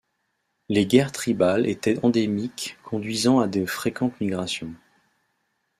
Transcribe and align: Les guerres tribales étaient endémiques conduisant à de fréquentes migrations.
Les 0.67 0.87
guerres 0.87 1.11
tribales 1.11 1.67
étaient 1.67 2.03
endémiques 2.03 2.79
conduisant 2.83 3.39
à 3.39 3.47
de 3.47 3.67
fréquentes 3.67 4.19
migrations. 4.19 4.73